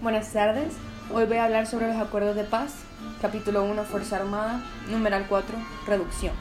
Buenas 0.00 0.32
tardes. 0.32 0.74
Hoy 1.12 1.24
voy 1.24 1.38
a 1.38 1.44
hablar 1.46 1.66
sobre 1.66 1.88
los 1.88 1.96
acuerdos 1.96 2.36
de 2.36 2.44
paz. 2.44 2.72
Capítulo 3.20 3.64
1, 3.64 3.82
Fuerza 3.82 4.14
Armada. 4.14 4.62
Numeral 4.88 5.26
4, 5.28 5.56
Reducción. 5.88 6.32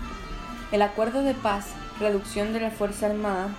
El 0.72 0.84
acuerdo 0.84 1.24
de 1.24 1.34
paz, 1.34 1.70
reducción 2.00 2.54
de 2.54 2.60
la 2.60 2.70
Fuerza 2.70 3.08
Armada, 3.08 3.50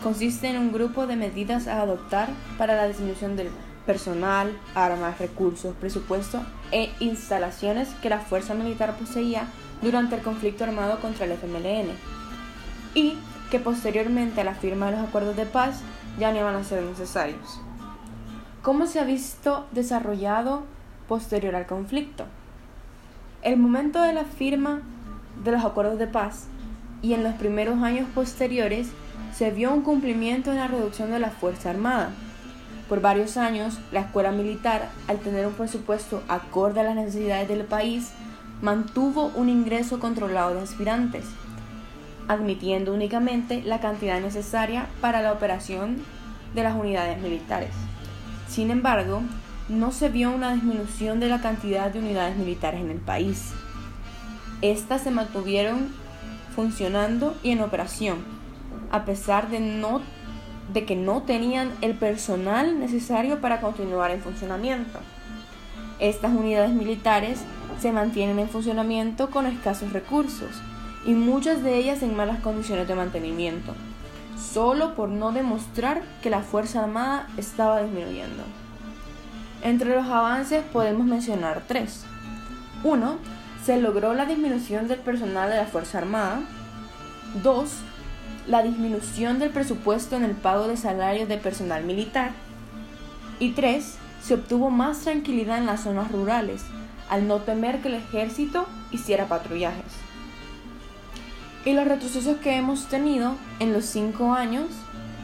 consiste 0.00 0.46
en 0.46 0.58
un 0.58 0.70
grupo 0.70 1.08
de 1.08 1.16
medidas 1.16 1.66
a 1.66 1.82
adoptar 1.82 2.28
para 2.56 2.76
la 2.76 2.86
disminución 2.86 3.34
del 3.34 3.48
personal, 3.84 4.56
armas, 4.76 5.18
recursos, 5.18 5.74
presupuesto 5.74 6.40
e 6.70 6.90
instalaciones 7.00 7.88
que 8.00 8.10
la 8.10 8.20
fuerza 8.20 8.54
militar 8.54 8.94
poseía 8.96 9.48
durante 9.82 10.14
el 10.14 10.22
conflicto 10.22 10.62
armado 10.62 11.00
contra 11.00 11.24
el 11.24 11.32
FMLN 11.32 11.90
y 12.94 13.18
que 13.50 13.58
posteriormente 13.58 14.40
a 14.40 14.44
la 14.44 14.54
firma 14.54 14.86
de 14.86 14.98
los 14.98 15.08
acuerdos 15.08 15.34
de 15.34 15.46
paz 15.46 15.80
ya 16.16 16.30
no 16.30 16.38
iban 16.38 16.54
a 16.54 16.62
ser 16.62 16.80
necesarios. 16.84 17.60
¿Cómo 18.68 18.86
se 18.86 19.00
ha 19.00 19.04
visto 19.04 19.64
desarrollado 19.72 20.64
posterior 21.08 21.54
al 21.54 21.64
conflicto? 21.64 22.26
El 23.40 23.56
momento 23.56 24.02
de 24.02 24.12
la 24.12 24.24
firma 24.24 24.82
de 25.42 25.52
los 25.52 25.64
acuerdos 25.64 25.98
de 25.98 26.06
paz 26.06 26.48
y 27.00 27.14
en 27.14 27.24
los 27.24 27.32
primeros 27.36 27.82
años 27.82 28.06
posteriores 28.14 28.88
se 29.32 29.52
vio 29.52 29.72
un 29.72 29.80
cumplimiento 29.80 30.50
en 30.50 30.58
la 30.58 30.68
reducción 30.68 31.10
de 31.10 31.18
la 31.18 31.30
Fuerza 31.30 31.70
Armada. 31.70 32.10
Por 32.90 33.00
varios 33.00 33.38
años, 33.38 33.78
la 33.90 34.00
escuela 34.00 34.32
militar, 34.32 34.90
al 35.06 35.16
tener 35.16 35.46
un 35.46 35.54
presupuesto 35.54 36.22
acorde 36.28 36.80
a 36.80 36.84
las 36.84 36.94
necesidades 36.94 37.48
del 37.48 37.64
país, 37.64 38.10
mantuvo 38.60 39.32
un 39.34 39.48
ingreso 39.48 39.98
controlado 39.98 40.52
de 40.52 40.60
aspirantes, 40.60 41.24
admitiendo 42.28 42.92
únicamente 42.92 43.62
la 43.62 43.80
cantidad 43.80 44.20
necesaria 44.20 44.88
para 45.00 45.22
la 45.22 45.32
operación 45.32 46.04
de 46.54 46.64
las 46.64 46.76
unidades 46.76 47.18
militares. 47.22 47.70
Sin 48.48 48.70
embargo, 48.70 49.22
no 49.68 49.92
se 49.92 50.08
vio 50.08 50.30
una 50.30 50.54
disminución 50.54 51.20
de 51.20 51.28
la 51.28 51.40
cantidad 51.40 51.90
de 51.90 51.98
unidades 51.98 52.36
militares 52.36 52.80
en 52.80 52.90
el 52.90 52.98
país. 52.98 53.52
Estas 54.62 55.02
se 55.02 55.10
mantuvieron 55.10 55.90
funcionando 56.56 57.36
y 57.42 57.50
en 57.50 57.60
operación, 57.60 58.18
a 58.90 59.04
pesar 59.04 59.50
de, 59.50 59.60
no, 59.60 60.00
de 60.72 60.84
que 60.86 60.96
no 60.96 61.22
tenían 61.22 61.70
el 61.82 61.94
personal 61.94 62.80
necesario 62.80 63.40
para 63.40 63.60
continuar 63.60 64.10
en 64.10 64.22
funcionamiento. 64.22 64.98
Estas 66.00 66.32
unidades 66.32 66.72
militares 66.72 67.40
se 67.80 67.92
mantienen 67.92 68.38
en 68.38 68.48
funcionamiento 68.48 69.30
con 69.30 69.46
escasos 69.46 69.92
recursos 69.92 70.62
y 71.06 71.12
muchas 71.12 71.62
de 71.62 71.76
ellas 71.76 72.02
en 72.02 72.16
malas 72.16 72.40
condiciones 72.40 72.88
de 72.88 72.94
mantenimiento 72.94 73.74
solo 74.38 74.94
por 74.94 75.08
no 75.08 75.32
demostrar 75.32 76.02
que 76.22 76.30
la 76.30 76.40
Fuerza 76.40 76.84
Armada 76.84 77.28
estaba 77.36 77.82
disminuyendo. 77.82 78.44
Entre 79.62 79.94
los 79.94 80.06
avances 80.06 80.62
podemos 80.72 81.06
mencionar 81.06 81.64
tres. 81.66 82.04
Uno, 82.84 83.16
se 83.64 83.80
logró 83.80 84.14
la 84.14 84.24
disminución 84.24 84.88
del 84.88 85.00
personal 85.00 85.50
de 85.50 85.56
la 85.56 85.66
Fuerza 85.66 85.98
Armada. 85.98 86.40
Dos, 87.42 87.72
la 88.46 88.62
disminución 88.62 89.38
del 89.38 89.50
presupuesto 89.50 90.16
en 90.16 90.24
el 90.24 90.32
pago 90.32 90.68
de 90.68 90.76
salarios 90.76 91.28
de 91.28 91.38
personal 91.38 91.84
militar. 91.84 92.30
Y 93.40 93.50
tres, 93.50 93.96
se 94.22 94.34
obtuvo 94.34 94.70
más 94.70 95.00
tranquilidad 95.00 95.58
en 95.58 95.66
las 95.66 95.82
zonas 95.82 96.10
rurales, 96.10 96.62
al 97.10 97.26
no 97.26 97.38
temer 97.38 97.80
que 97.82 97.88
el 97.88 97.94
ejército 97.94 98.66
hiciera 98.90 99.26
patrullajes 99.26 100.07
y 101.64 101.72
los 101.72 101.86
retrocesos 101.86 102.36
que 102.38 102.56
hemos 102.56 102.86
tenido 102.86 103.34
en 103.60 103.72
los 103.72 103.84
cinco 103.84 104.32
años, 104.32 104.66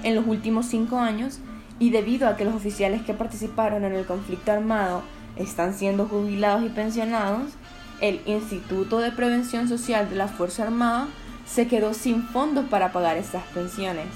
en 0.02 0.14
los 0.14 0.26
últimos 0.26 0.66
cinco 0.66 0.98
años, 0.98 1.38
y 1.78 1.90
debido 1.90 2.28
a 2.28 2.36
que 2.36 2.44
los 2.44 2.54
oficiales 2.54 3.02
que 3.02 3.14
participaron 3.14 3.84
en 3.84 3.94
el 3.94 4.06
conflicto 4.06 4.52
armado 4.52 5.02
están 5.36 5.74
siendo 5.74 6.06
jubilados 6.06 6.64
y 6.64 6.68
pensionados, 6.68 7.52
el 8.00 8.20
Instituto 8.26 8.98
de 8.98 9.12
Prevención 9.12 9.68
Social 9.68 10.10
de 10.10 10.16
la 10.16 10.28
Fuerza 10.28 10.64
Armada 10.64 11.08
se 11.46 11.66
quedó 11.66 11.94
sin 11.94 12.22
fondos 12.22 12.66
para 12.68 12.92
pagar 12.92 13.16
estas 13.16 13.44
pensiones. 13.48 14.06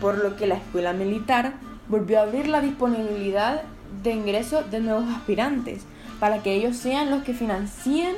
Por 0.00 0.18
lo 0.18 0.36
que 0.36 0.46
la 0.46 0.56
escuela 0.56 0.92
militar 0.92 1.54
volvió 1.88 2.18
a 2.18 2.22
abrir 2.22 2.48
la 2.48 2.60
disponibilidad 2.60 3.62
de 4.02 4.12
ingreso 4.12 4.62
de 4.62 4.80
nuevos 4.80 5.08
aspirantes 5.08 5.82
para 6.20 6.42
que 6.42 6.54
ellos 6.54 6.76
sean 6.76 7.10
los 7.10 7.22
que 7.22 7.34
financien 7.34 8.14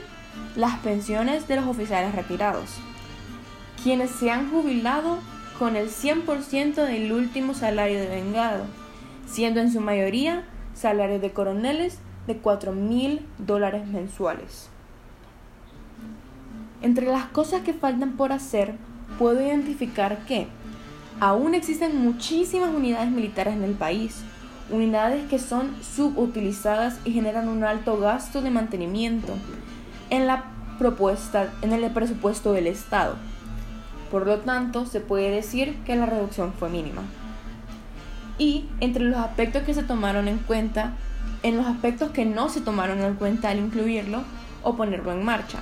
las 0.56 0.78
pensiones 0.78 1.48
de 1.48 1.56
los 1.56 1.66
oficiales 1.66 2.14
retirados, 2.14 2.70
quienes 3.82 4.10
se 4.10 4.30
han 4.30 4.50
jubilado 4.50 5.18
con 5.58 5.76
el 5.76 5.88
100% 5.88 6.74
del 6.74 7.12
último 7.12 7.54
salario 7.54 7.98
de 7.98 8.08
vengado, 8.08 8.64
siendo 9.26 9.60
en 9.60 9.72
su 9.72 9.80
mayoría 9.80 10.44
salarios 10.74 11.20
de 11.20 11.32
coroneles 11.32 11.98
de 12.26 12.36
4 12.36 12.72
mil 12.72 13.24
dólares 13.38 13.86
mensuales. 13.86 14.68
Entre 16.82 17.06
las 17.06 17.24
cosas 17.26 17.62
que 17.62 17.72
faltan 17.72 18.12
por 18.16 18.32
hacer, 18.32 18.74
puedo 19.18 19.40
identificar 19.40 20.18
que 20.26 20.46
aún 21.20 21.54
existen 21.54 21.96
muchísimas 21.96 22.74
unidades 22.74 23.10
militares 23.10 23.54
en 23.54 23.64
el 23.64 23.72
país, 23.72 24.22
unidades 24.70 25.26
que 25.28 25.38
son 25.38 25.74
subutilizadas 25.82 26.98
y 27.04 27.12
generan 27.12 27.48
un 27.48 27.64
alto 27.64 27.98
gasto 27.98 28.42
de 28.42 28.50
mantenimiento, 28.50 29.34
en 30.10 30.26
la 30.26 30.44
propuesta, 30.78 31.52
en 31.62 31.72
el 31.72 31.90
presupuesto 31.90 32.52
del 32.52 32.66
Estado. 32.66 33.16
Por 34.10 34.26
lo 34.26 34.38
tanto, 34.38 34.86
se 34.86 35.00
puede 35.00 35.30
decir 35.30 35.76
que 35.84 35.96
la 35.96 36.06
reducción 36.06 36.52
fue 36.52 36.68
mínima. 36.68 37.02
Y 38.38 38.68
entre 38.80 39.04
los 39.04 39.18
aspectos 39.18 39.62
que 39.62 39.74
se 39.74 39.82
tomaron 39.82 40.28
en 40.28 40.38
cuenta, 40.38 40.92
en 41.42 41.56
los 41.56 41.66
aspectos 41.66 42.10
que 42.10 42.24
no 42.24 42.48
se 42.48 42.60
tomaron 42.60 43.00
en 43.00 43.14
cuenta 43.14 43.50
al 43.50 43.58
incluirlo 43.58 44.22
o 44.62 44.76
ponerlo 44.76 45.12
en 45.12 45.24
marcha. 45.24 45.58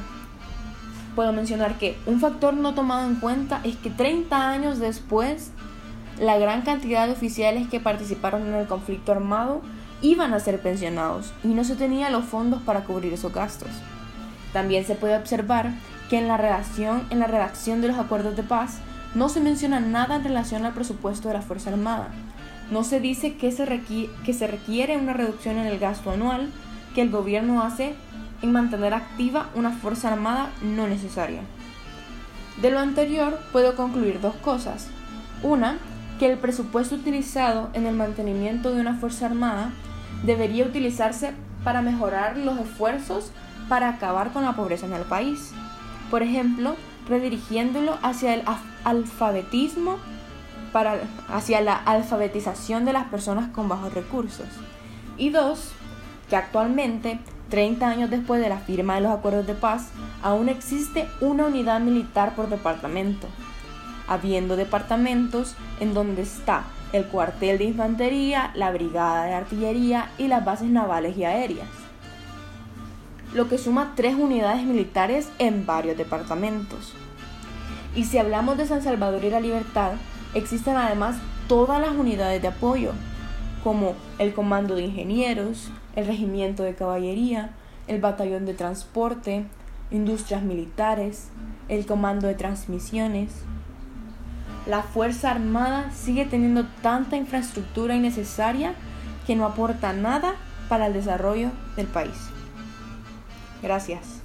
Puedo 1.15 1.33
mencionar 1.33 1.79
que 1.79 1.97
un 2.07 2.21
factor 2.21 2.55
no 2.55 2.75
tomado 2.75 3.09
en 3.09 3.17
cuenta 3.17 3.61
es 3.63 3.77
que 3.77 3.91
30 3.91 4.51
años 4.51 4.79
después, 4.79 5.53
la 6.19 6.39
gran 6.39 6.63
cantidad 6.63 7.07
de 7.07 7.13
oficiales 7.13 7.69
que 7.69 7.81
participaron 7.81 8.47
en 8.47 8.55
el 8.55 8.67
conflicto 8.67 9.13
armado 9.13 9.63
iban 10.03 10.35
a 10.35 10.41
ser 10.41 10.61
pensionados 10.61 11.33
y 11.45 11.49
no 11.49 11.65
se 11.65 11.77
tenía 11.77 12.11
los 12.11 12.25
fondos 12.25 12.63
para 12.63 12.85
cubrir 12.85 13.13
esos 13.13 13.33
gastos. 13.33 13.71
También 14.55 14.87
se 14.87 14.95
puede 14.95 15.17
observar 15.17 15.73
que 16.09 16.17
en 16.17 16.29
la 16.29 16.37
redacción, 16.37 17.03
en 17.11 17.19
la 17.19 17.27
redacción 17.27 17.81
de 17.81 17.89
los 17.89 17.99
acuerdos 17.99 18.37
de 18.37 18.45
paz 18.45 18.79
no 19.15 19.29
se 19.29 19.41
menciona 19.41 19.81
nada 19.81 20.15
en 20.17 20.25
relación 20.25 20.65
al 20.65 20.73
presupuesto 20.73 21.29
de 21.29 21.35
la 21.35 21.43
Fuerza 21.43 21.71
Armada. 21.71 22.09
No 22.71 22.85
se 22.85 23.01
dice 23.01 23.35
que 23.35 23.51
se, 23.51 23.67
requiere, 23.67 24.13
que 24.25 24.33
se 24.33 24.47
requiere 24.47 24.97
una 24.97 25.13
reducción 25.13 25.59
en 25.59 25.67
el 25.67 25.81
gasto 25.81 26.13
anual 26.13 26.51
que 26.95 27.03
el 27.03 27.11
gobierno 27.11 27.63
hace 27.63 27.95
en 28.43 28.53
mantener 28.53 28.95
activa 28.95 29.51
una 29.57 29.73
Fuerza 29.73 30.13
Armada 30.13 30.51
no 30.63 30.87
necesaria. 30.87 31.41
De 32.63 32.71
lo 32.71 32.79
anterior 32.79 33.41
puedo 33.51 33.75
concluir 33.75 34.21
dos 34.21 34.37
cosas. 34.37 34.87
Una, 35.43 35.79
que 36.21 36.31
el 36.31 36.39
presupuesto 36.39 36.95
utilizado 36.95 37.71
en 37.73 37.87
el 37.87 37.97
mantenimiento 37.97 38.73
de 38.73 38.81
una 38.81 38.95
Fuerza 38.95 39.27
Armada 39.27 39.73
debería 40.23 40.65
utilizarse 40.65 41.33
para 41.65 41.83
mejorar 41.83 42.37
los 42.37 42.57
esfuerzos 42.61 43.33
para 43.69 43.89
acabar 43.89 44.33
con 44.33 44.45
la 44.45 44.55
pobreza 44.55 44.87
en 44.87 44.93
el 44.93 45.03
país. 45.03 45.53
Por 46.11 46.23
ejemplo, 46.23 46.77
redirigiéndolo 47.09 47.99
hacia 48.03 48.35
el 48.35 48.43
alfabetismo, 48.85 49.97
para, 50.73 51.01
hacia 51.29 51.61
la 51.61 51.77
alfabetización 51.77 52.85
de 52.85 52.93
las 52.93 53.07
personas 53.07 53.49
con 53.51 53.69
bajos 53.69 53.95
recursos. 53.95 54.47
Y 55.17 55.31
dos, 55.31 55.71
que 56.29 56.37
actualmente, 56.37 57.21
30 57.51 57.89
años 57.89 58.11
después 58.11 58.41
de 58.41 58.49
la 58.49 58.59
firma 58.59 58.97
de 58.97 59.03
los 59.03 59.13
acuerdos 59.13 59.47
de 59.47 59.55
paz, 59.55 59.91
aún 60.23 60.49
existe 60.49 61.09
una 61.21 61.47
unidad 61.47 61.81
militar 61.81 62.35
por 62.35 62.49
departamento, 62.49 63.29
habiendo 64.09 64.57
departamentos 64.57 65.55
en 65.79 65.95
donde 65.95 66.23
está 66.23 66.65
el 66.93 67.07
cuartel 67.07 67.59
de 67.59 67.65
infantería, 67.65 68.51
la 68.55 68.71
brigada 68.73 69.27
de 69.27 69.35
artillería 69.35 70.11
y 70.19 70.29
las 70.29 70.45
bases 70.45 70.71
navales 70.71 71.17
y 71.17 71.25
aéreas 71.25 71.84
lo 73.35 73.49
que 73.49 73.59
suma 73.59 73.95
tres 73.97 74.15
unidades 74.15 74.65
militares 74.65 75.29
en 75.39 75.67
varios 75.67 75.99
departamentos. 75.99 76.95
Y 77.97 78.05
si 78.05 78.19
hablamos 78.19 78.57
de 78.57 78.67
San 78.67 78.83
Salvador 78.83 79.25
y 79.25 79.31
la 79.31 79.41
Libertad, 79.41 79.93
existen 80.35 80.77
además 80.77 81.17
todas 81.49 81.81
las 81.81 81.91
unidades 81.91 82.41
de 82.41 82.49
apoyo, 82.49 82.93
como 83.65 83.95
el 84.19 84.35
Comando 84.35 84.77
de 84.77 84.83
Ingenieros, 84.83 85.71
el 85.97 86.07
Regimiento 86.07 86.63
de 86.63 86.75
Caballería, 86.75 87.51
el 87.89 88.01
Batallón 88.01 88.47
de 88.47 88.55
Transporte, 88.55 89.45
Industrias 89.91 90.43
Militares, 90.43 91.29
el 91.69 91.87
Comando 91.87 92.29
de 92.29 92.35
Transmisiones. 92.35 93.33
La 94.67 94.83
Fuerza 94.83 95.33
Armada 95.33 95.91
sigue 95.93 96.25
teniendo 96.25 96.67
tanta 96.83 97.17
infraestructura 97.17 97.97
innecesaria 97.97 98.75
que 99.27 99.35
no 99.35 99.45
aporta 99.45 99.93
nada 99.93 100.35
para 100.69 100.87
el 100.87 100.93
desarrollo 100.93 101.51
del 101.77 101.87
país. 101.87 102.31
Gracias. 103.65 104.24